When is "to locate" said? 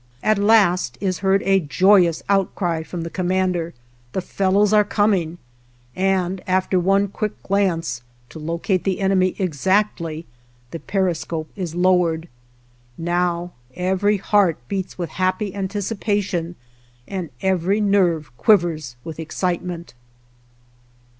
8.29-8.83